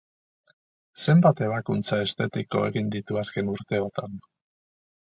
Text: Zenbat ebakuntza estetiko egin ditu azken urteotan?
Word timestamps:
Zenbat 1.07 1.43
ebakuntza 1.49 2.01
estetiko 2.07 2.65
egin 2.73 2.93
ditu 2.99 3.23
azken 3.25 3.55
urteotan? 3.57 4.21